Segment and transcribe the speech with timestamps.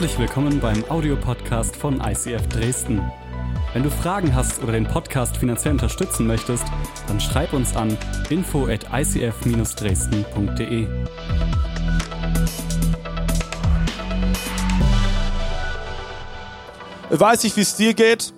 [0.00, 3.02] Herzlich willkommen beim Audiopodcast von ICF Dresden.
[3.74, 6.64] Wenn du Fragen hast oder den Podcast finanziell unterstützen möchtest,
[7.06, 7.98] dann schreib uns an
[8.30, 10.88] info at icf-dresden.de.
[17.10, 18.32] Ich weiß nicht, wie es dir geht.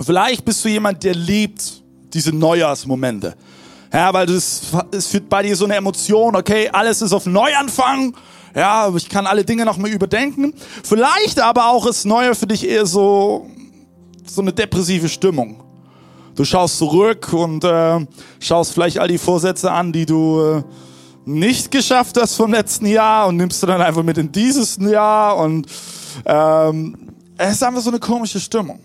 [0.00, 3.36] Vielleicht bist du jemand, der liebt diese Neujahrsmomente.
[3.92, 4.66] Ja, weil es
[5.06, 8.16] führt bei dir so eine Emotion, okay, alles ist auf Neuanfang.
[8.54, 10.54] Ja, ich kann alle Dinge nochmal überdenken.
[10.82, 13.46] Vielleicht aber auch ist Neue für dich eher so,
[14.26, 15.62] so eine depressive Stimmung.
[16.34, 18.06] Du schaust zurück und äh,
[18.40, 20.62] schaust vielleicht all die Vorsätze an, die du äh,
[21.24, 25.36] nicht geschafft hast vom letzten Jahr und nimmst du dann einfach mit in dieses Jahr
[25.36, 25.66] und
[26.24, 28.80] ähm, es ist einfach so eine komische Stimmung.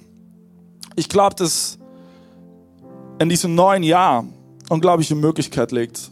[0.95, 1.77] Ich glaube, dass
[3.19, 4.25] in diesem neuen Jahr
[4.69, 6.11] unglaubliche Möglichkeit liegt.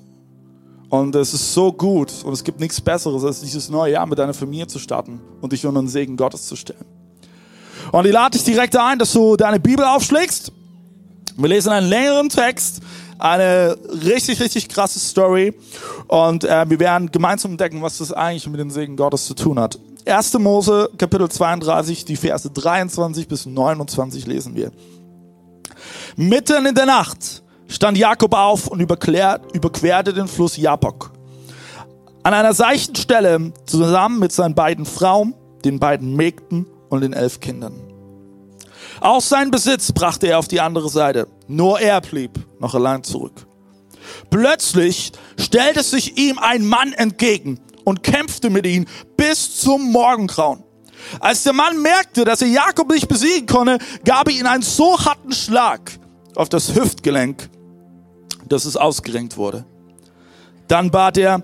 [0.95, 4.17] Und es ist so gut und es gibt nichts Besseres, als dieses neue Jahr mit
[4.17, 6.85] deiner Familie zu starten und dich unter den Segen Gottes zu stellen.
[7.91, 10.53] Und ich lade dich direkt ein, dass du deine Bibel aufschlägst.
[11.35, 12.79] Wir lesen einen längeren Text,
[13.19, 15.53] eine richtig, richtig krasse Story
[16.07, 19.59] und äh, wir werden gemeinsam entdecken, was das eigentlich mit dem Segen Gottes zu tun
[19.59, 19.77] hat.
[20.05, 20.39] 1.
[20.39, 24.71] Mose, Kapitel 32, die Verse 23 bis 29 lesen wir.
[26.15, 31.11] Mitten in der Nacht stand Jakob auf und überquerte den Fluss Jabok.
[32.23, 37.39] An einer seichten Stelle zusammen mit seinen beiden Frauen, den beiden Mägden und den elf
[37.39, 37.73] Kindern.
[39.01, 41.27] Auch seinen Besitz brachte er auf die andere Seite.
[41.47, 43.45] Nur er blieb noch allein zurück.
[44.29, 48.85] Plötzlich stellte sich ihm ein Mann entgegen und kämpfte mit ihm
[49.17, 50.63] bis zum Morgengrauen.
[51.19, 54.97] Als der Mann merkte, dass er Jakob nicht besiegen konnte, gab er ihm einen so
[54.97, 55.91] harten Schlag
[56.35, 57.49] auf das Hüftgelenk,
[58.47, 59.65] dass es ausgerenkt wurde.
[60.67, 61.43] Dann bat er,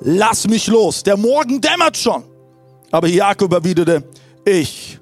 [0.00, 2.24] lass mich los, der Morgen dämmert schon.
[2.90, 4.04] Aber Jakob erwiderte,
[4.44, 4.98] ich,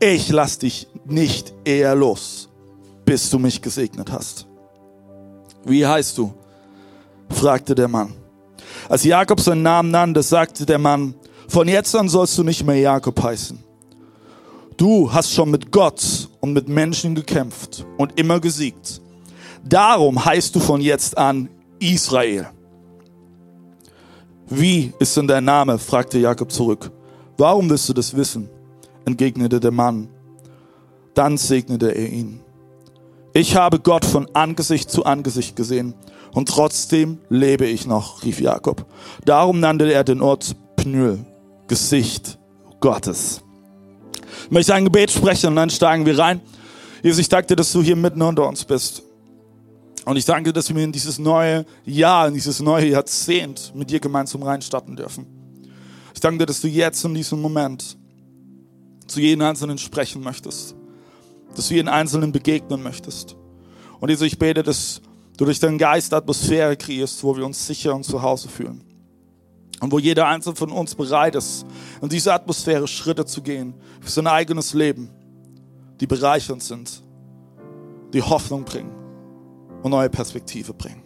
[0.00, 2.48] ich lass dich nicht eher los,
[3.04, 4.46] bis du mich gesegnet hast.
[5.64, 6.34] Wie heißt du?
[7.30, 8.14] fragte der Mann.
[8.88, 11.14] Als Jakob seinen Namen nannte, sagte der Mann,
[11.48, 13.62] von jetzt an sollst du nicht mehr Jakob heißen.
[14.82, 19.00] Du hast schon mit Gott und mit Menschen gekämpft und immer gesiegt.
[19.64, 21.48] Darum heißt du von jetzt an
[21.78, 22.48] Israel.
[24.48, 25.78] Wie ist denn dein Name?
[25.78, 26.90] fragte Jakob zurück.
[27.38, 28.50] Warum willst du das wissen?
[29.04, 30.08] entgegnete der Mann.
[31.14, 32.40] Dann segnete er ihn.
[33.34, 35.94] Ich habe Gott von Angesicht zu Angesicht gesehen
[36.32, 38.84] und trotzdem lebe ich noch, rief Jakob.
[39.24, 41.24] Darum nannte er den Ort Pnül,
[41.68, 42.40] Gesicht
[42.80, 43.44] Gottes.
[44.44, 46.40] Ich möchte ein Gebet sprechen und dann steigen wir rein.
[47.02, 49.02] Jesus, ich danke dir, dass du hier mitten unter uns bist.
[50.04, 54.00] Und ich danke, dass wir in dieses neue Jahr, in dieses neue Jahrzehnt mit dir
[54.00, 55.26] gemeinsam reinstarten dürfen.
[56.14, 57.96] Ich danke dir, dass du jetzt in diesem Moment
[59.06, 60.74] zu jedem Einzelnen sprechen möchtest.
[61.54, 63.36] Dass du jeden Einzelnen begegnen möchtest.
[64.00, 65.00] Und Jesus, ich bete, dass
[65.36, 68.82] du durch deinen Geist Atmosphäre kreierst, wo wir uns sicher und zu Hause fühlen.
[69.82, 71.66] Und wo jeder Einzelne von uns bereit ist,
[72.00, 75.10] in diese Atmosphäre Schritte zu gehen für sein eigenes Leben,
[76.00, 77.02] die bereichernd sind,
[78.12, 78.92] die Hoffnung bringen
[79.82, 81.02] und neue Perspektive bringen.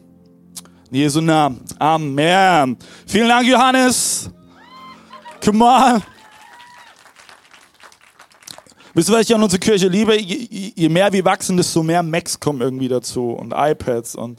[0.91, 1.65] In Jesu Namen.
[1.79, 2.77] Amen.
[3.07, 4.29] Vielen Dank, Johannes.
[5.43, 6.03] Come on.
[8.93, 10.21] Wisst ihr, was ich an unsere Kirche liebe?
[10.21, 14.39] Je, je, mehr wir wachsen, desto mehr Macs kommen irgendwie dazu und iPads und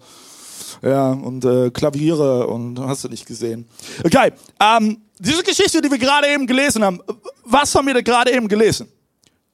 [0.81, 3.67] ja und äh, Klaviere und hast du nicht gesehen.
[4.03, 7.01] Okay, ähm, diese Geschichte, die wir gerade eben gelesen haben,
[7.43, 8.87] was haben wir da gerade eben gelesen?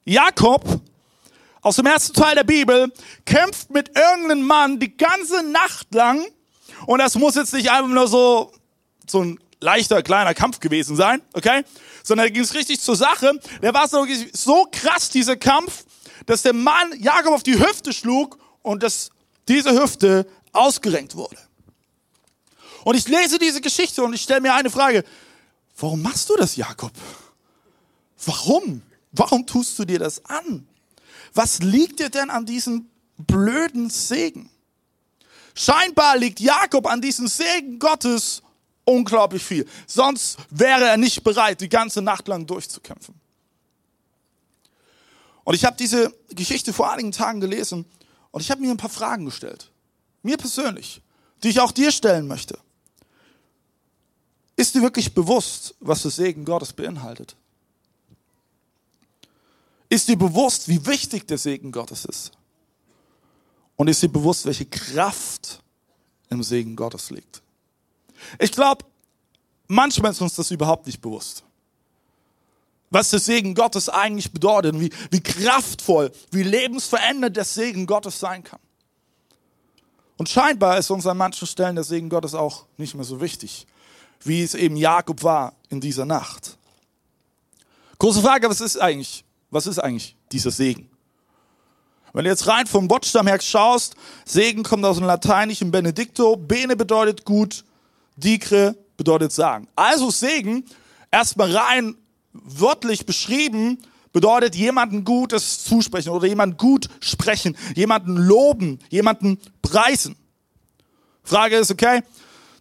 [0.05, 0.81] Jakob
[1.61, 2.91] aus dem ersten Teil der Bibel
[3.25, 6.25] kämpft mit irgendeinem Mann die ganze Nacht lang
[6.85, 8.51] und das muss jetzt nicht einfach nur so,
[9.07, 11.63] so ein leichter, kleiner Kampf gewesen sein, okay?
[12.03, 13.39] Sondern da ging es richtig zur Sache.
[13.61, 15.85] Der war so, so krass, dieser Kampf,
[16.25, 19.11] dass der Mann Jakob auf die Hüfte schlug und dass
[19.47, 21.37] diese Hüfte ausgerenkt wurde.
[22.83, 25.03] Und ich lese diese Geschichte und ich stelle mir eine Frage.
[25.77, 26.91] Warum machst du das, Jakob?
[28.25, 28.81] Warum?
[29.11, 30.67] Warum tust du dir das an?
[31.33, 34.49] Was liegt dir denn an diesem blöden Segen?
[35.55, 38.41] Scheinbar liegt Jakob an diesem Segen Gottes
[38.85, 39.67] unglaublich viel.
[39.87, 43.15] Sonst wäre er nicht bereit, die ganze Nacht lang durchzukämpfen.
[45.43, 47.85] Und ich habe diese Geschichte vor einigen Tagen gelesen
[48.33, 49.69] und ich habe mir ein paar Fragen gestellt.
[50.23, 51.01] Mir persönlich,
[51.43, 52.57] die ich auch dir stellen möchte.
[54.55, 57.35] Ist dir wirklich bewusst, was das Segen Gottes beinhaltet?
[59.87, 62.31] Ist dir bewusst, wie wichtig der Segen Gottes ist?
[63.75, 65.61] Und ist dir bewusst, welche Kraft
[66.29, 67.43] im Segen Gottes liegt?
[68.39, 68.83] Ich glaube,
[69.67, 71.43] manchmal ist uns das überhaupt nicht bewusst.
[72.93, 78.43] Was der Segen Gottes eigentlich bedeutet, wie, wie kraftvoll, wie lebensverändernd der Segen Gottes sein
[78.43, 78.59] kann.
[80.17, 83.65] Und scheinbar ist uns an manchen Stellen der Segen Gottes auch nicht mehr so wichtig,
[84.23, 86.57] wie es eben Jakob war in dieser Nacht.
[87.97, 90.87] Große Frage, was ist eigentlich, was ist eigentlich dieser Segen?
[92.13, 96.75] Wenn du jetzt rein vom Wortstamm her schaust, Segen kommt aus dem lateinischen Benedicto, Bene
[96.75, 97.65] bedeutet gut,
[98.17, 99.67] Dicre bedeutet sagen.
[99.75, 100.63] Also Segen,
[101.09, 101.95] erstmal rein
[102.33, 103.77] wörtlich beschrieben,
[104.11, 110.15] bedeutet jemanden Gutes zusprechen oder jemanden gut sprechen, jemanden loben, jemanden preisen.
[111.23, 112.03] Frage ist, okay,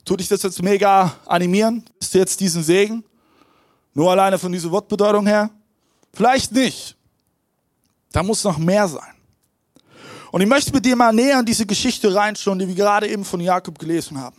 [0.05, 1.85] tut dich das jetzt mega animieren?
[2.01, 3.05] Ist jetzt diesen Segen?
[3.95, 5.51] Nur alleine von dieser Wortbedeutung her?
[6.15, 6.97] Vielleicht nicht.
[8.13, 9.15] Da muss noch mehr sein.
[10.31, 13.25] Und ich möchte mit dir mal näher in diese Geschichte reinschauen, die wir gerade eben
[13.25, 14.37] von Jakob gelesen haben.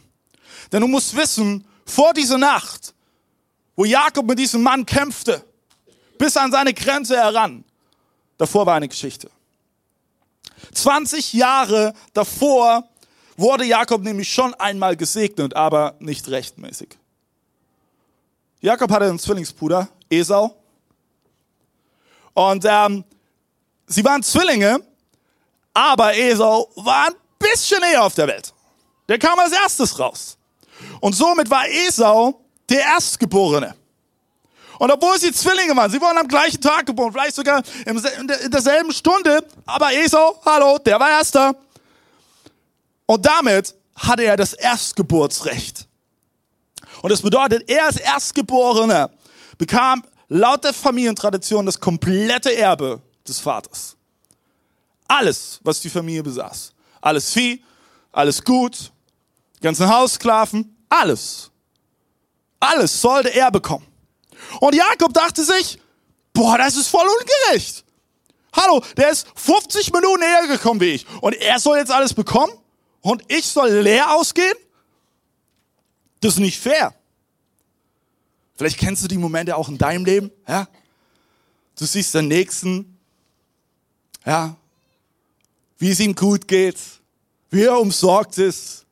[0.71, 2.92] Denn du musst wissen, vor dieser Nacht,
[3.75, 5.43] wo Jakob mit diesem Mann kämpfte,
[6.17, 7.63] bis an seine Grenze heran,
[8.37, 9.29] davor war eine Geschichte.
[10.73, 12.87] 20 Jahre davor
[13.35, 16.97] wurde Jakob nämlich schon einmal gesegnet, aber nicht rechtmäßig.
[18.61, 20.55] Jakob hatte einen Zwillingsbruder, Esau.
[22.33, 23.03] Und ähm,
[23.87, 24.79] sie waren Zwillinge,
[25.73, 28.53] aber Esau war ein bisschen eher auf der Welt.
[29.09, 30.37] Der kam als erstes raus.
[31.01, 33.75] Und somit war Esau der Erstgeborene.
[34.79, 38.91] Und obwohl sie Zwillinge waren, sie wurden am gleichen Tag geboren, vielleicht sogar in derselben
[38.91, 41.55] Stunde, aber Esau, hallo, der war Erster.
[43.05, 45.87] Und damit hatte er das Erstgeburtsrecht.
[47.01, 49.09] Und das bedeutet, er als Erstgeborener
[49.57, 53.95] bekam laut der Familientradition das komplette Erbe des Vaters.
[55.07, 56.73] Alles, was die Familie besaß.
[57.01, 57.63] Alles Vieh,
[58.11, 58.91] alles Gut,
[59.61, 61.51] ganzen Haussklaven, alles.
[62.63, 63.85] Alles sollte er bekommen.
[64.61, 65.79] Und Jakob dachte sich,
[66.31, 67.83] boah, das ist voll ungerecht.
[68.53, 71.05] Hallo, der ist 50 Minuten näher gekommen wie ich.
[71.19, 72.53] Und er soll jetzt alles bekommen?
[73.01, 74.53] Und ich soll leer ausgehen?
[76.21, 76.95] Das ist nicht fair.
[78.55, 80.67] Vielleicht kennst du die Momente auch in deinem Leben, ja?
[81.77, 82.97] Du siehst den Nächsten,
[84.25, 84.55] ja,
[85.79, 86.77] wie es ihm gut geht,
[87.49, 88.82] wie er umsorgt ist,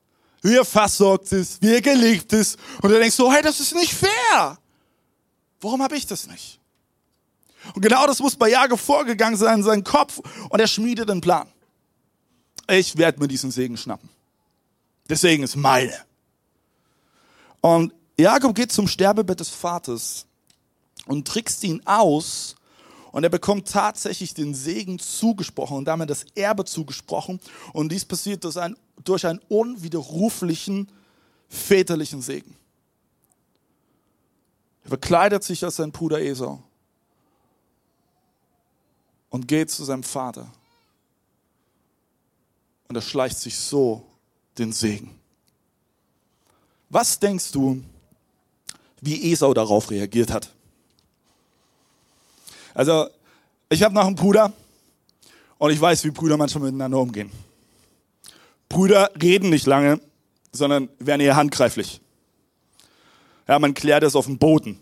[0.42, 2.58] wie er versorgt ist, wie er geliebt ist.
[2.82, 4.58] Und du denkst so, hey, das ist nicht fair.
[5.60, 6.60] Warum habe ich das nicht?
[7.76, 10.20] Und genau das muss bei Jakob vorgegangen sein in seinem Kopf.
[10.50, 11.48] Und er schmiedet einen Plan.
[12.70, 14.10] Ich werde mir diesen Segen schnappen.
[15.10, 15.96] Der Segen ist meine.
[17.60, 20.26] Und Jakob geht zum Sterbebett des Vaters
[21.06, 22.56] und trickst ihn aus,
[23.12, 27.40] und er bekommt tatsächlich den Segen zugesprochen und damit das Erbe zugesprochen.
[27.74, 30.90] Und dies passiert durch, ein, durch einen unwiderruflichen
[31.50, 32.56] väterlichen Segen.
[34.84, 36.62] Er verkleidet sich als sein Bruder Esau
[39.30, 40.52] und geht zu seinem Vater.
[42.88, 44.06] Und er schleicht sich so
[44.58, 45.18] den Segen.
[46.90, 47.82] Was denkst du,
[49.00, 50.52] wie Esau darauf reagiert hat?
[52.74, 53.08] Also,
[53.70, 54.52] ich habe noch einen Bruder
[55.58, 57.32] und ich weiß, wie Brüder manchmal miteinander umgehen.
[58.72, 60.00] Brüder reden nicht lange,
[60.52, 62.02] sondern werden eher handgreiflich.
[63.48, 64.80] Ja, man klärt es auf dem Boden.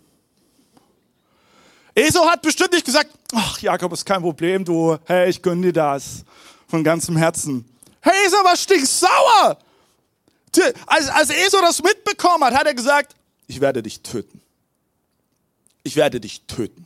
[1.95, 5.73] Esau hat bestimmt nicht gesagt, ach Jakob, ist kein Problem, du, hey, ich gönne dir
[5.73, 6.23] das
[6.67, 7.65] von ganzem Herzen.
[8.01, 9.57] Hey, Esau war stinksauer.
[10.85, 13.15] Als, als Esau das mitbekommen hat, hat er gesagt,
[13.47, 14.41] ich werde dich töten.
[15.83, 16.85] Ich werde dich töten.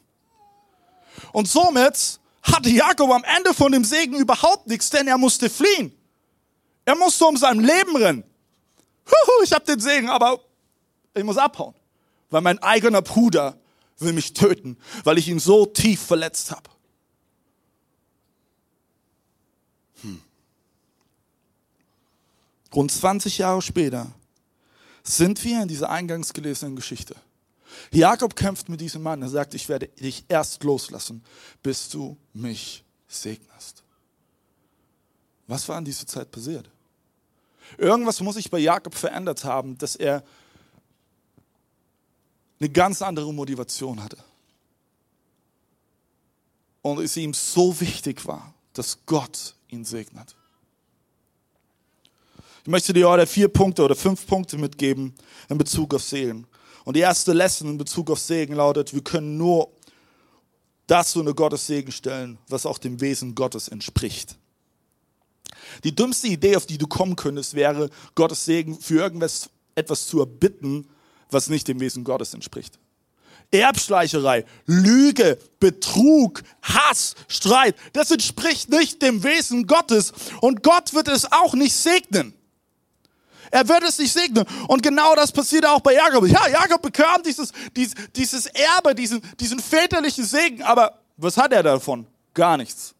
[1.33, 5.93] Und somit hatte Jakob am Ende von dem Segen überhaupt nichts, denn er musste fliehen.
[6.85, 8.23] Er musste um sein Leben rennen.
[9.05, 10.39] Huhu, ich habe den Segen, aber
[11.13, 11.75] ich muss abhauen,
[12.29, 13.57] weil mein eigener Bruder
[13.99, 16.69] will mich töten, weil ich ihn so tief verletzt habe.
[20.01, 20.21] Hm.
[22.73, 24.11] Rund 20 Jahre später
[25.03, 27.15] sind wir in dieser eingangs gelesenen Geschichte.
[27.91, 29.21] Jakob kämpft mit diesem Mann.
[29.21, 31.23] Er sagt, ich werde dich erst loslassen,
[31.61, 33.83] bis du mich segnest.
[35.47, 36.69] Was war in dieser Zeit passiert?
[37.77, 40.23] Irgendwas muss sich bei Jakob verändert haben, dass er
[42.59, 44.17] eine ganz andere Motivation hatte.
[46.81, 50.35] Und es ihm so wichtig war, dass Gott ihn segnet.
[52.63, 55.13] Ich möchte dir heute vier Punkte oder fünf Punkte mitgeben
[55.49, 56.47] in Bezug auf Seelen.
[56.85, 59.69] Und die erste Lesson in Bezug auf Segen lautet, wir können nur
[60.87, 64.37] das unter Gottes Segen stellen, was auch dem Wesen Gottes entspricht.
[65.83, 70.19] Die dümmste Idee, auf die du kommen könntest, wäre, Gottes Segen für irgendwas etwas zu
[70.19, 70.87] erbitten,
[71.29, 72.79] was nicht dem Wesen Gottes entspricht.
[73.51, 77.75] Erbschleicherei, Lüge, Betrug, Hass, Streit.
[77.93, 80.11] Das entspricht nicht dem Wesen Gottes
[80.41, 82.33] und Gott wird es auch nicht segnen.
[83.51, 84.45] Er wird es nicht segnen.
[84.67, 86.25] Und genau das passiert auch bei Jakob.
[86.25, 90.63] Ja, Jakob bekam dieses, dieses, dieses Erbe, diesen, diesen väterlichen Segen.
[90.63, 92.07] Aber was hat er davon?
[92.33, 92.95] Gar nichts.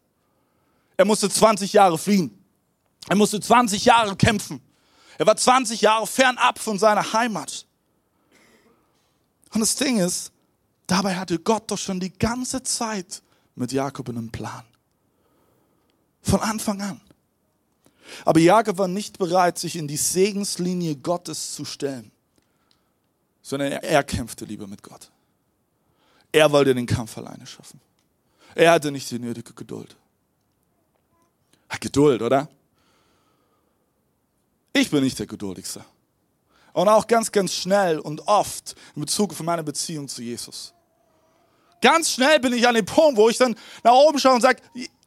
[0.96, 2.43] Er musste 20 Jahre fliehen.
[3.08, 4.60] Er musste 20 Jahre kämpfen.
[5.18, 7.66] Er war 20 Jahre fernab von seiner Heimat.
[9.52, 10.32] Und das Ding ist,
[10.86, 13.22] dabei hatte Gott doch schon die ganze Zeit
[13.54, 14.64] mit Jakob einen Plan.
[16.22, 17.00] Von Anfang an.
[18.24, 22.10] Aber Jakob war nicht bereit, sich in die Segenslinie Gottes zu stellen,
[23.42, 25.10] sondern er, er kämpfte lieber mit Gott.
[26.32, 27.80] Er wollte den Kampf alleine schaffen.
[28.54, 29.96] Er hatte nicht die nötige Geduld.
[31.80, 32.48] Geduld, oder?
[34.76, 35.84] Ich bin nicht der Geduldigste.
[36.72, 40.74] Und auch ganz, ganz schnell und oft in Bezug auf meine Beziehung zu Jesus.
[41.80, 44.60] Ganz schnell bin ich an dem Punkt, wo ich dann nach oben schaue und sage,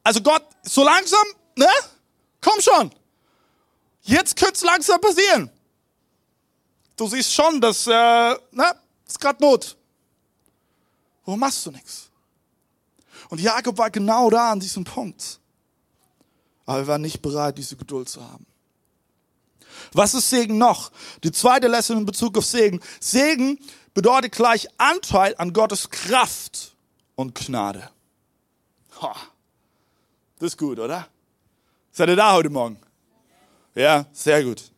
[0.03, 1.25] also Gott, so langsam,
[1.57, 1.67] ne?
[2.39, 2.91] Komm schon.
[4.03, 5.51] Jetzt könnte es langsam passieren.
[6.95, 9.75] Du siehst schon, dass, äh, ne, ist gerade Not.
[11.25, 12.09] Warum machst du nichts?
[13.29, 15.41] Und Jakob war genau da an diesem Punkt.
[16.65, 18.46] Aber er war nicht bereit, diese Geduld zu haben.
[19.93, 20.91] Was ist Segen noch?
[21.23, 22.81] Die zweite Lesson in Bezug auf Segen.
[22.99, 23.59] Segen
[23.93, 26.75] bedeutet gleich Anteil an Gottes Kraft
[27.15, 27.89] und Gnade.
[29.01, 29.15] Ha.
[30.39, 31.07] Das ist gut, oder?
[31.91, 32.79] Seid ihr da heute Morgen?
[33.73, 34.71] Ja, sehr gut.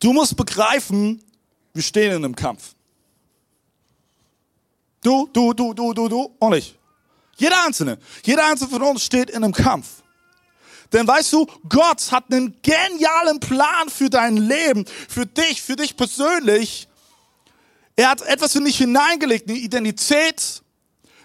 [0.00, 1.22] Du musst begreifen,
[1.72, 2.74] wir stehen in einem Kampf.
[5.02, 6.76] Du, du, du, du, du, du und ich.
[7.36, 7.98] Jeder Einzelne.
[8.24, 10.02] Jeder Einzelne von uns steht in einem Kampf.
[10.92, 15.96] Denn weißt du, Gott hat einen genialen Plan für dein Leben, für dich, für dich
[15.96, 16.88] persönlich.
[17.96, 20.62] Er hat etwas in dich hineingelegt, eine Identität,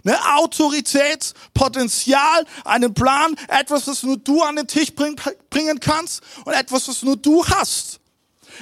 [0.04, 6.24] eine Autorität, Potenzial, einen Plan, etwas, was nur du an den Tisch bring, bringen kannst
[6.46, 8.00] und etwas, was nur du hast.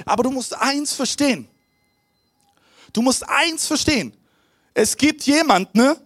[0.06, 1.48] Aber du musst eins verstehen.
[2.92, 4.14] Du musst eins verstehen.
[4.74, 5.98] Es gibt jemand, ne?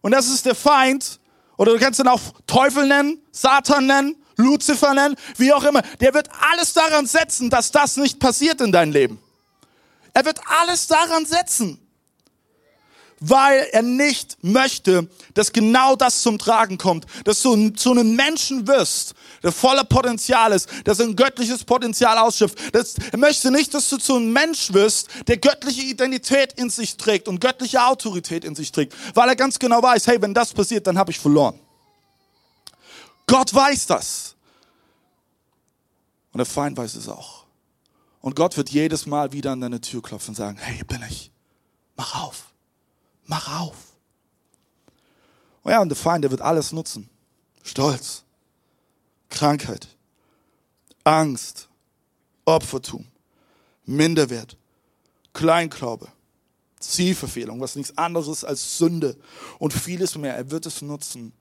[0.00, 1.18] Und das ist der Feind,
[1.56, 5.82] oder du kannst ihn auch Teufel nennen, Satan nennen, Luzifer nennen, wie auch immer.
[6.00, 9.18] Der wird alles daran setzen, dass das nicht passiert in deinem Leben.
[10.12, 11.78] Er wird alles daran setzen,
[13.18, 18.68] weil er nicht möchte, dass genau das zum Tragen kommt, dass du zu einem Menschen
[18.68, 22.58] wirst, der voller Potenzial ist, dass er ein göttliches Potenzial ausschöpft.
[22.72, 26.96] Das, er möchte nicht, dass du zu einem Mensch wirst, der göttliche Identität in sich
[26.96, 30.52] trägt und göttliche Autorität in sich trägt, weil er ganz genau weiß, hey, wenn das
[30.52, 31.58] passiert, dann habe ich verloren.
[33.26, 34.36] Gott weiß das.
[36.32, 37.44] Und der Feind weiß es auch.
[38.20, 41.02] Und Gott wird jedes Mal wieder an deine Tür klopfen und sagen, hey, hier bin
[41.08, 41.30] ich.
[41.96, 42.52] Mach auf.
[43.26, 43.76] Mach auf.
[45.62, 47.08] Oh ja, und der Feind, der wird alles nutzen.
[47.62, 48.24] Stolz,
[49.30, 49.88] Krankheit,
[51.04, 51.68] Angst,
[52.44, 53.06] Opfertum,
[53.86, 54.56] Minderwert,
[55.32, 56.08] Kleinglaube,
[56.78, 59.16] Zielverfehlung, was nichts anderes als Sünde
[59.58, 60.36] und vieles mehr.
[60.36, 61.32] Er wird es nutzen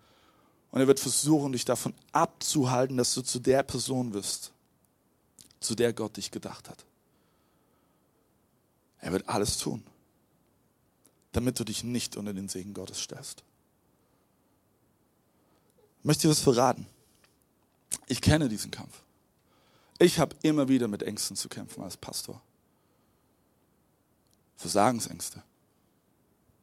[0.73, 4.51] und er wird versuchen, dich davon abzuhalten, dass du zu der Person wirst,
[5.59, 6.83] zu der Gott dich gedacht hat.
[8.99, 9.83] Er wird alles tun,
[11.31, 13.43] damit du dich nicht unter den Segen Gottes stellst.
[15.99, 16.87] Ich möchte dir was verraten.
[18.07, 19.03] Ich kenne diesen Kampf.
[19.99, 22.41] Ich habe immer wieder mit Ängsten zu kämpfen als Pastor.
[24.57, 25.43] Versagensängste.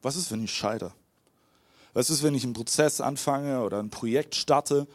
[0.03, 0.93] Was ist, wenn ich scheitere?
[1.93, 4.89] Was ist, wenn ich einen Prozess anfange oder ein Projekt starte und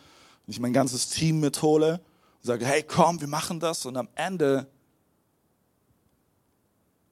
[0.48, 4.68] ich mein ganzes Team mithole und sage, hey, komm, wir machen das und am Ende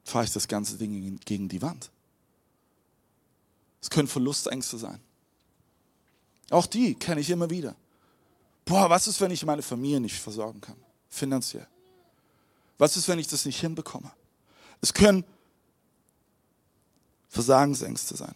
[0.04, 1.90] fahre ich das ganze Ding gegen die Wand.
[3.80, 5.00] Es können Verlustängste sein.
[6.50, 7.74] Auch die kenne ich immer wieder.
[8.64, 10.76] Boah, was ist, wenn ich meine Familie nicht versorgen kann?
[11.10, 11.66] Finanziell.
[12.78, 14.10] Was ist, wenn ich das nicht hinbekomme?
[14.80, 15.24] Es können
[17.28, 18.34] Versagensängste sein.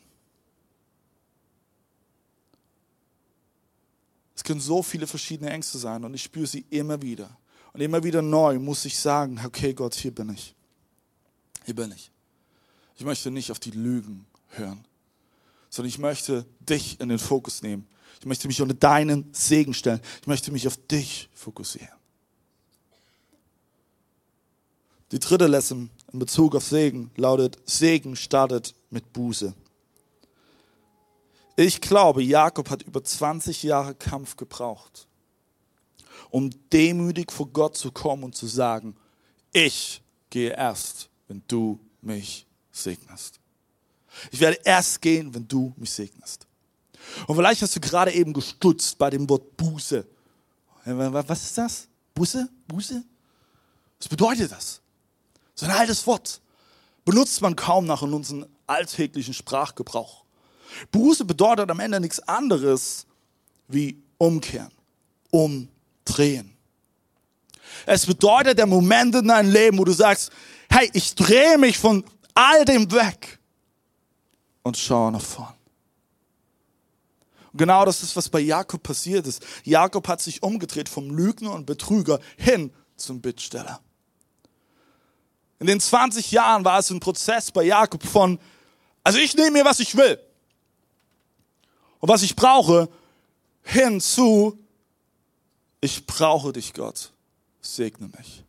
[4.48, 7.36] Können so viele verschiedene Ängste sein und ich spüre sie immer wieder.
[7.74, 10.54] Und immer wieder neu muss ich sagen, okay Gott, hier bin ich.
[11.66, 12.10] Hier bin ich.
[12.96, 14.82] Ich möchte nicht auf die Lügen hören,
[15.68, 17.86] sondern ich möchte dich in den Fokus nehmen.
[18.20, 20.00] Ich möchte mich unter deinen Segen stellen.
[20.22, 21.98] Ich möchte mich auf dich fokussieren.
[25.12, 29.52] Die dritte Lesson in Bezug auf Segen lautet, Segen startet mit Buße.
[31.60, 35.08] Ich glaube, Jakob hat über 20 Jahre Kampf gebraucht,
[36.30, 38.96] um demütig vor Gott zu kommen und zu sagen,
[39.52, 40.00] ich
[40.30, 43.40] gehe erst, wenn du mich segnest.
[44.30, 46.46] Ich werde erst gehen, wenn du mich segnest.
[47.26, 50.06] Und vielleicht hast du gerade eben gestutzt bei dem Wort Buße.
[50.84, 51.88] Was ist das?
[52.14, 52.48] Buße?
[52.68, 53.02] Buße?
[53.98, 54.80] Was bedeutet das?
[55.56, 56.40] So ein altes Wort.
[57.04, 60.22] Benutzt man kaum nach in unserem alltäglichen Sprachgebrauch.
[60.90, 63.06] Buße bedeutet am Ende nichts anderes
[63.68, 64.72] wie umkehren,
[65.30, 66.56] umdrehen.
[67.86, 70.30] Es bedeutet der Moment in deinem Leben, wo du sagst,
[70.70, 73.38] hey, ich drehe mich von all dem weg
[74.62, 75.54] und schaue nach vorn.
[77.52, 79.44] Und genau das ist, was bei Jakob passiert ist.
[79.64, 83.80] Jakob hat sich umgedreht vom Lügner und Betrüger hin zum Bittsteller.
[85.60, 88.38] In den 20 Jahren war es ein Prozess bei Jakob von,
[89.02, 90.20] also ich nehme mir, was ich will
[92.00, 92.88] und was ich brauche,
[93.62, 94.58] hin zu,
[95.80, 97.12] ich brauche dich, Gott,
[97.60, 98.44] segne mich.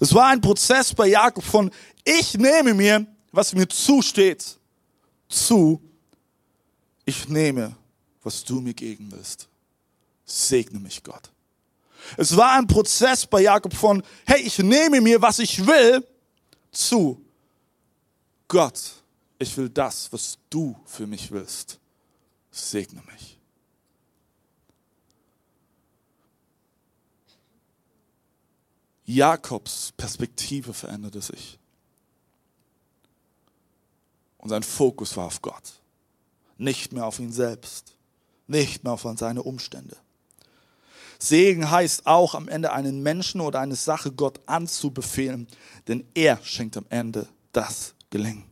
[0.00, 1.70] Es war ein Prozess bei Jakob von,
[2.04, 4.58] ich nehme mir, was mir zusteht,
[5.28, 5.80] zu,
[7.04, 7.76] ich nehme,
[8.22, 9.48] was du mir geben willst.
[10.24, 11.30] Segne mich, Gott.
[12.16, 16.06] Es war ein Prozess bei Jakob von, hey, ich nehme mir, was ich will,
[16.70, 17.24] zu,
[18.48, 18.80] Gott,
[19.38, 21.78] ich will das, was du für mich willst.
[22.52, 23.38] Segne mich.
[29.04, 31.58] Jakobs Perspektive veränderte sich.
[34.38, 35.80] Und sein Fokus war auf Gott,
[36.56, 37.94] nicht mehr auf ihn selbst,
[38.46, 39.96] nicht mehr auf seine Umstände.
[41.18, 45.46] Segen heißt auch am Ende einen Menschen oder eine Sache Gott anzubefehlen,
[45.86, 48.51] denn er schenkt am Ende das Gelingen.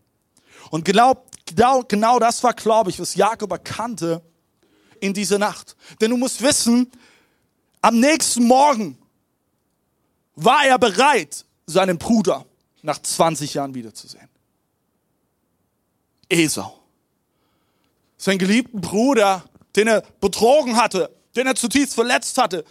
[0.70, 4.22] Und genau, genau, genau das war, glaube ich, was Jakob erkannte
[5.00, 5.76] in dieser Nacht.
[6.00, 6.90] Denn du musst wissen,
[7.80, 8.98] am nächsten Morgen
[10.36, 12.44] war er bereit, seinen Bruder
[12.82, 14.28] nach 20 Jahren wiederzusehen.
[16.28, 16.78] Esau.
[18.16, 19.44] Sein geliebten Bruder,
[19.76, 22.64] den er betrogen hatte, den er zutiefst verletzt hatte.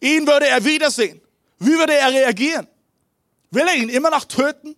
[0.00, 1.20] Ihn würde er wiedersehen.
[1.58, 2.66] Wie würde er reagieren?
[3.50, 4.76] Will er ihn immer noch töten?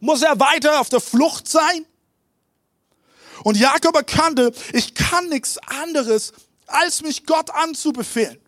[0.00, 1.86] Muss er weiter auf der Flucht sein?
[3.44, 6.32] Und Jakob erkannte, ich kann nichts anderes,
[6.66, 8.40] als mich Gott anzubefehlen.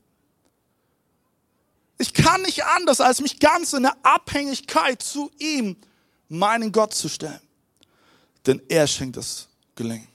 [1.98, 5.76] Ich kann nicht anders, als mich ganz in der Abhängigkeit zu ihm,
[6.28, 7.40] meinen Gott zu stellen.
[8.46, 10.08] Denn er schenkt das Gelingen.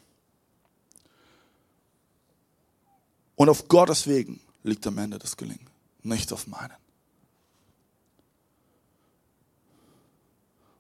[3.36, 5.70] Und auf Gottes Wegen liegt am Ende das Gelingen,
[6.04, 6.83] nicht auf meinen.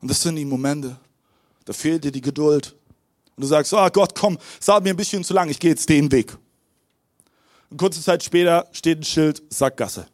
[0.03, 0.97] Und das sind die Momente,
[1.63, 2.75] da fehlt dir die Geduld.
[3.37, 5.69] Und du sagst, oh Gott, komm, es dauert mir ein bisschen zu lang, ich gehe
[5.69, 6.37] jetzt den Weg.
[7.69, 10.05] Und kurze Zeit später steht ein Schild, Sackgasse.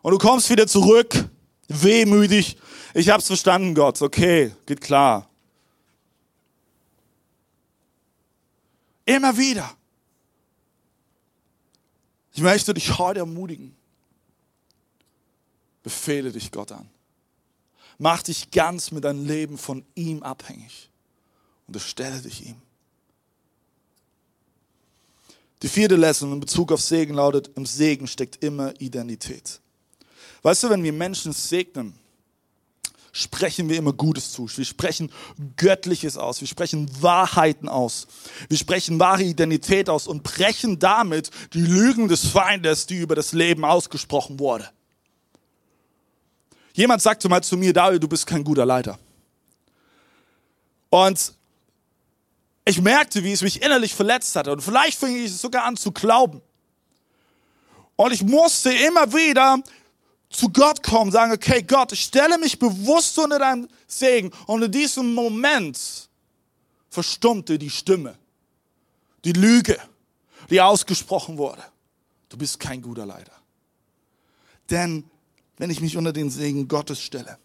[0.00, 1.28] Und du kommst wieder zurück,
[1.68, 2.56] wehmütig.
[2.94, 4.00] Ich hab's verstanden, Gott.
[4.00, 5.28] Okay, geht klar.
[9.04, 9.70] Immer wieder.
[12.32, 13.76] Ich möchte dich heute ermutigen.
[15.82, 16.88] Befehle dich Gott an.
[17.98, 20.90] Mach dich ganz mit deinem Leben von ihm abhängig.
[21.66, 22.56] Und stelle dich ihm.
[25.62, 29.60] Die vierte Lesson in Bezug auf Segen lautet, im Segen steckt immer Identität.
[30.42, 31.94] Weißt du, wenn wir Menschen segnen,
[33.12, 34.46] sprechen wir immer Gutes zu.
[34.54, 35.10] Wir sprechen
[35.56, 36.40] Göttliches aus.
[36.40, 38.06] Wir sprechen Wahrheiten aus.
[38.48, 43.32] Wir sprechen wahre Identität aus und brechen damit die Lügen des Feindes, die über das
[43.32, 44.68] Leben ausgesprochen wurde.
[46.74, 48.98] Jemand sagte mal zu mir, David, du bist kein guter Leiter.
[50.90, 51.32] Und
[52.64, 54.52] ich merkte, wie es mich innerlich verletzt hatte.
[54.52, 56.42] Und vielleicht fing ich es sogar an zu glauben.
[57.94, 59.62] Und ich musste immer wieder
[60.30, 64.32] zu Gott kommen, sagen, okay, Gott, ich stelle mich bewusst unter deinem Segen.
[64.46, 66.08] Und in diesem Moment
[66.90, 68.18] verstummte die Stimme,
[69.24, 69.78] die Lüge,
[70.50, 71.62] die ausgesprochen wurde.
[72.30, 73.32] Du bist kein guter Leiter.
[74.70, 75.08] Denn
[75.56, 77.38] wenn ich mich unter den Segen Gottes stelle,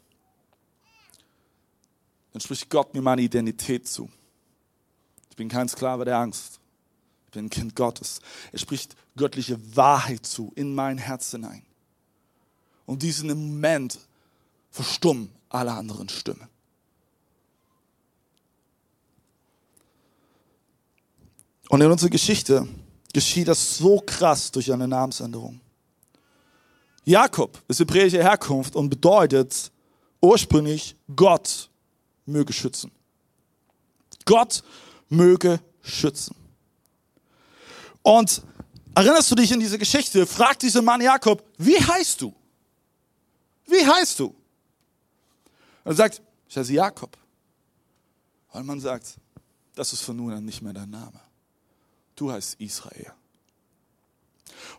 [2.31, 4.09] dann spricht Gott mir meine Identität zu.
[5.29, 6.59] Ich bin kein Sklave der Angst.
[7.25, 8.21] Ich bin ein Kind Gottes.
[8.51, 11.63] Er spricht göttliche Wahrheit zu in mein Herz hinein.
[12.85, 13.99] Und diesen Moment
[14.71, 16.47] verstummen alle anderen Stimmen.
[21.69, 22.67] Und in unserer Geschichte
[23.13, 25.61] geschieht das so krass durch eine Namensänderung.
[27.09, 29.71] Jakob ist hebräische Herkunft und bedeutet
[30.21, 31.67] ursprünglich Gott
[32.27, 32.91] möge schützen.
[34.25, 34.63] Gott
[35.09, 36.35] möge schützen.
[38.03, 38.43] Und
[38.93, 40.27] erinnerst du dich in diese Geschichte?
[40.27, 42.31] Fragt dieser Mann Jakob, wie heißt du?
[43.65, 44.35] Wie heißt du?
[45.85, 47.17] Er sagt, Ich heiße Jakob.
[48.53, 49.17] Weil man sagt,
[49.73, 51.19] das ist von nun an nicht mehr dein Name.
[52.15, 53.13] Du heißt Israel.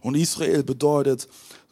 [0.01, 1.29] Und Israel bedeutet,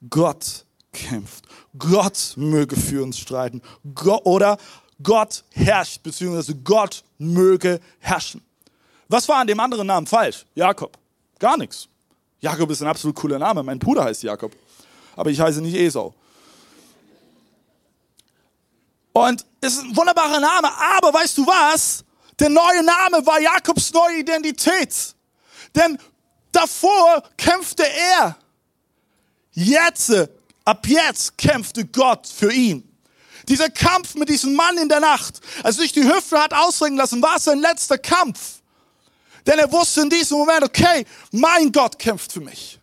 [0.08, 1.44] Gott kämpft.
[1.78, 3.62] Gott möge für uns streiten.
[3.94, 4.58] Gott, oder
[5.02, 8.42] Gott herrscht, beziehungsweise Gott möge herrschen.
[9.08, 10.44] Was war an dem anderen Namen falsch?
[10.54, 10.98] Jakob.
[11.38, 11.88] Gar nichts.
[12.40, 13.62] Jakob ist ein absolut cooler Name.
[13.62, 14.52] Mein Bruder heißt Jakob.
[15.16, 16.14] Aber ich heiße nicht Esau.
[19.12, 20.68] Und es ist ein wunderbarer Name.
[20.96, 22.04] Aber weißt du was?
[22.38, 25.14] Der neue Name war Jakobs neue Identität.
[25.74, 25.98] Denn
[26.58, 28.36] davor kämpfte er.
[29.52, 30.12] Jetzt,
[30.64, 32.84] ab jetzt kämpfte Gott für ihn.
[33.48, 37.22] Dieser Kampf mit diesem Mann in der Nacht, als sich die Hüfte hat ausringen lassen,
[37.22, 38.60] war sein letzter Kampf.
[39.46, 42.78] Denn er wusste in diesem Moment, okay, mein Gott kämpft für mich.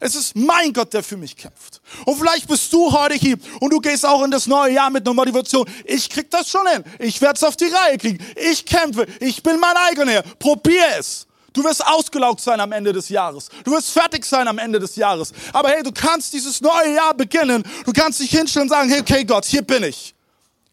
[0.00, 1.80] Es ist mein Gott, der für mich kämpft.
[2.04, 5.06] Und vielleicht bist du heute hier und du gehst auch in das neue Jahr mit
[5.06, 5.68] einer Motivation.
[5.84, 6.84] Ich krieg das schon hin.
[6.98, 8.24] Ich werde es auf die Reihe kriegen.
[8.36, 9.06] Ich kämpfe.
[9.18, 10.22] Ich bin mein eigener Herr.
[10.22, 11.27] Probier es.
[11.58, 13.48] Du wirst ausgelaugt sein am Ende des Jahres.
[13.64, 15.32] Du wirst fertig sein am Ende des Jahres.
[15.52, 17.64] Aber hey, du kannst dieses neue Jahr beginnen.
[17.84, 20.14] Du kannst dich hinstellen und sagen, hey, okay Gott, hier bin ich.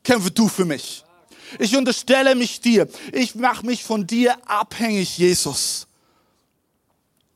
[0.04, 1.04] Kämpfe du für mich.
[1.58, 2.88] Ich unterstelle mich dir.
[3.12, 5.88] Ich mache mich von dir abhängig, Jesus.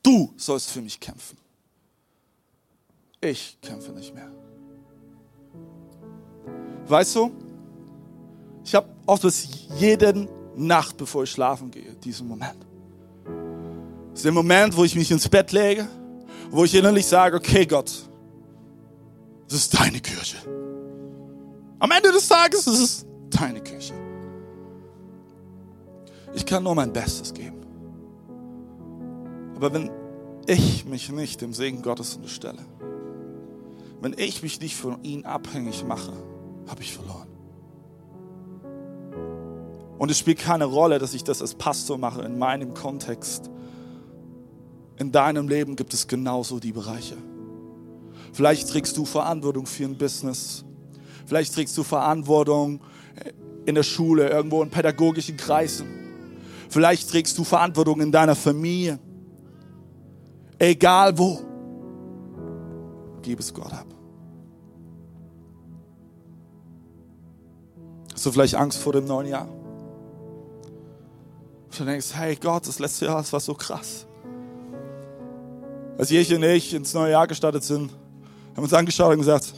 [0.04, 1.36] Du sollst für mich kämpfen.
[3.20, 4.30] Ich kämpfe nicht mehr.
[6.86, 7.32] Weißt du,
[8.64, 9.48] ich habe oft bis
[9.80, 12.69] jede Nacht, bevor ich schlafen gehe, diesen Moment.
[14.20, 15.88] Ist der Moment, wo ich mich ins Bett lege,
[16.52, 17.90] wo ich innerlich sage, okay Gott,
[19.48, 20.36] das ist deine Kirche.
[21.80, 23.94] Am Ende des Tages ist es deine Kirche.
[26.34, 27.62] Ich kann nur mein Bestes geben.
[29.56, 29.90] Aber wenn
[30.48, 32.66] ich mich nicht dem Segen Gottes unterstelle,
[34.02, 36.12] wenn ich mich nicht von ihm abhängig mache,
[36.68, 37.30] habe ich verloren.
[39.98, 43.50] Und es spielt keine Rolle, dass ich das als Pastor mache in meinem Kontext.
[45.00, 47.16] In deinem Leben gibt es genauso die Bereiche.
[48.34, 50.66] Vielleicht trägst du Verantwortung für ein Business.
[51.26, 52.82] Vielleicht trägst du Verantwortung
[53.66, 55.88] in der Schule, irgendwo in pädagogischen Kreisen.
[56.70, 59.00] Vielleicht trägst du Verantwortung in deiner Familie.
[60.58, 61.40] Egal wo.
[63.22, 63.88] Gib es Gott ab.
[68.14, 69.48] Hast du vielleicht Angst vor dem neuen Jahr?
[71.78, 74.06] Du denkst, hey Gott, das letzte Jahr das war so krass.
[76.00, 79.54] Als Jeche und ich ins neue Jahr gestartet sind, haben wir uns angeschaut und gesagt,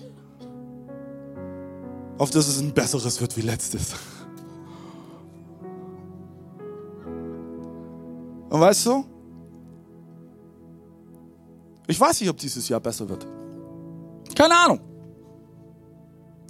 [2.17, 3.93] auf dass es ein besseres wird wie letztes.
[8.49, 9.05] Und weißt du,
[11.85, 13.27] ich weiß nicht, ob dieses Jahr besser wird.
[14.35, 14.79] Keine Ahnung.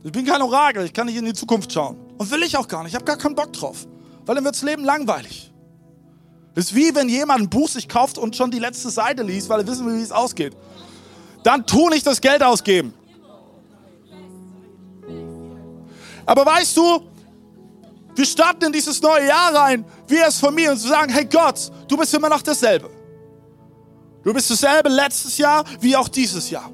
[0.04, 1.98] Ich bin kein Orakel, ich kann nicht in die Zukunft schauen.
[2.18, 3.86] Und will ich auch gar nicht, ich habe gar keinen Bock drauf.
[4.26, 5.51] Weil dann wird das Leben langweilig.
[6.54, 9.48] Das ist wie wenn jemand ein Buch sich kauft und schon die letzte Seite liest,
[9.50, 10.56] weil er wissen will, wie es ausgeht.
[11.44, 12.94] Dann tu nicht das Geld ausgeben.
[16.26, 17.02] Aber weißt du,
[18.16, 21.72] wir starten in dieses neue Jahr rein, wie es von mir, und sagen, hey Gott,
[21.88, 22.90] du bist immer noch dasselbe.
[24.24, 26.70] Du bist dasselbe letztes Jahr wie auch dieses Jahr.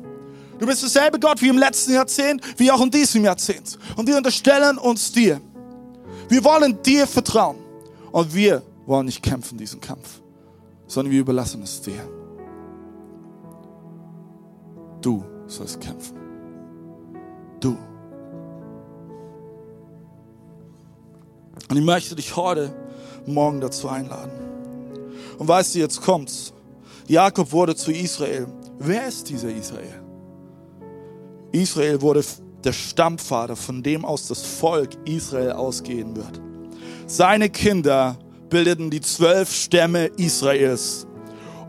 [0.59, 3.77] Du bist dasselbe Gott wie im letzten Jahrzehnt, wie auch in diesem Jahrzehnt.
[3.95, 5.39] Und wir unterstellen uns dir.
[6.27, 7.57] Wir wollen dir vertrauen.
[8.11, 10.21] Und wir wollen nicht kämpfen, diesen Kampf,
[10.87, 12.01] sondern wir überlassen es dir.
[15.01, 16.17] Du sollst kämpfen.
[17.59, 17.77] Du.
[21.69, 22.73] Und ich möchte dich heute
[23.25, 24.31] Morgen dazu einladen.
[25.37, 26.53] Und weißt du, jetzt kommt's.
[27.07, 28.47] Jakob wurde zu Israel.
[28.79, 30.01] Wer ist dieser Israel?
[31.51, 32.23] Israel wurde
[32.63, 36.41] der Stammvater, von dem aus das Volk Israel ausgehen wird.
[37.05, 38.17] Seine Kinder
[38.49, 41.07] bildeten die zwölf Stämme Israels.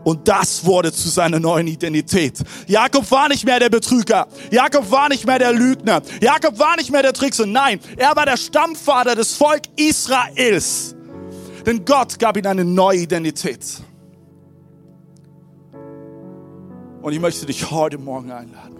[0.03, 2.39] Und das wurde zu seiner neuen Identität.
[2.67, 4.27] Jakob war nicht mehr der Betrüger.
[4.49, 6.01] Jakob war nicht mehr der Lügner.
[6.21, 7.45] Jakob war nicht mehr der Trickser.
[7.45, 10.95] Nein, er war der Stammvater des Volk Israels.
[11.65, 13.59] Denn Gott gab ihm eine neue Identität.
[17.01, 18.75] Und ich möchte dich heute Morgen einladen.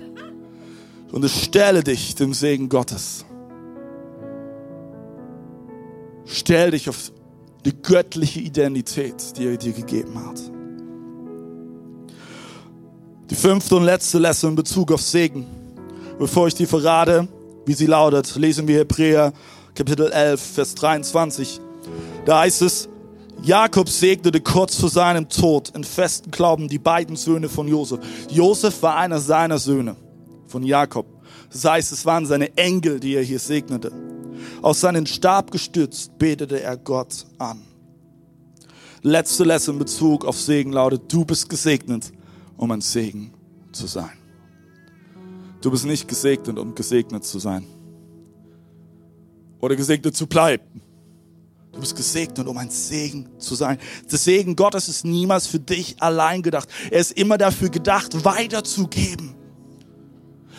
[1.12, 3.26] Und stelle dich dem Segen Gottes.
[6.26, 7.12] Stell dich auf
[7.66, 10.40] die göttliche Identität, die er dir gegeben hat.
[13.30, 15.46] Die fünfte und letzte Lesson in Bezug auf Segen.
[16.18, 17.28] Bevor ich die verrate,
[17.66, 19.34] wie sie lautet, lesen wir Hebräer
[19.76, 21.62] Kapitel 11, Vers 23.
[22.26, 22.90] Da heißt es,
[23.44, 28.00] Jakob segnete kurz vor seinem Tod in festen Glauben die beiden Söhne von Josef.
[28.30, 29.96] Josef war einer seiner Söhne
[30.48, 31.06] von Jakob.
[31.52, 33.92] Das heißt, es waren seine Engel, die er hier segnete.
[34.62, 37.62] Aus seinem Stab gestützt betete er Gott an.
[39.02, 42.12] Letzte Lesson in Bezug auf Segen lautet, du bist gesegnet,
[42.58, 43.34] um ein Segen
[43.72, 44.12] zu sein.
[45.62, 47.66] Du bist nicht gesegnet, um gesegnet zu sein.
[49.62, 50.82] Oder gesegnet zu bleiben.
[51.72, 53.78] Du bist gesegnet, um ein Segen zu sein.
[54.10, 56.68] Der Segen Gottes ist niemals für dich allein gedacht.
[56.90, 59.36] Er ist immer dafür gedacht, weiterzugeben.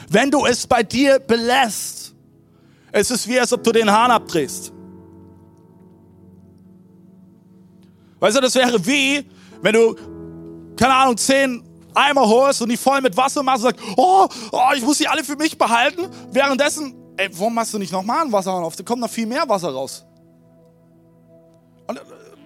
[0.08, 2.09] Wenn du es bei dir belässt,
[2.92, 4.72] es ist wie, als ob du den Hahn abdrehst.
[8.18, 9.24] Weißt du, das wäre wie,
[9.62, 9.94] wenn du,
[10.76, 11.62] keine Ahnung, zehn
[11.94, 15.08] Eimer holst und die voll mit Wasser machst und sagst, oh, oh, ich muss die
[15.08, 16.08] alle für mich behalten.
[16.30, 18.76] Währenddessen, ey, warum machst du nicht nochmal ein Wasser auf?
[18.76, 20.04] Da kommt noch viel mehr Wasser raus.
[21.86, 22.00] Und äh,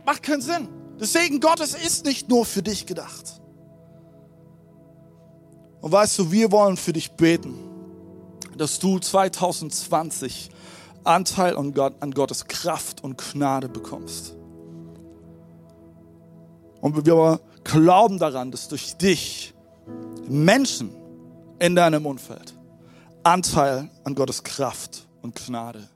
[0.07, 0.69] macht keinen Sinn.
[0.99, 3.41] Der Segen Gottes ist nicht nur für dich gedacht.
[5.81, 7.55] Und weißt du, wir wollen für dich beten,
[8.57, 10.51] dass du 2020
[11.05, 14.35] Anteil an, Gott, an Gottes Kraft und Gnade bekommst.
[16.81, 19.55] Und wir glauben daran, dass durch dich
[20.29, 20.91] Menschen
[21.59, 22.55] in deinem Umfeld
[23.23, 25.89] Anteil an Gottes Kraft und Gnade